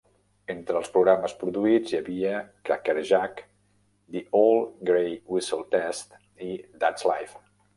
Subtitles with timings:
[0.51, 3.43] Entre els programes produïts hi havia "Crackerjack",
[4.17, 6.53] "The Old Grey Whistle Test" i
[6.85, 7.39] "That's Life!